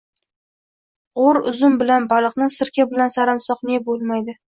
G‘o‘r 1.19 1.41
uzum 1.53 1.77
bilan 1.83 2.09
baliqni, 2.17 2.51
sirka 2.59 2.89
bilan 2.97 3.17
sarimsoqni 3.21 3.81
yeb 3.81 3.91
bo‘lmaydi. 3.95 4.39